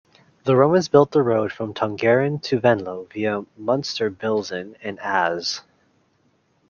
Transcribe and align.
The 0.45 0.55
Romans 0.55 0.87
built 0.87 1.11
the 1.11 1.21
road 1.21 1.51
from 1.53 1.75
Tongeren 1.75 2.41
to 2.45 2.59
Venlo 2.59 3.03
via 3.13 3.45
Munsterbilzen 3.55 4.75
and 4.81 4.99
As. 4.99 5.61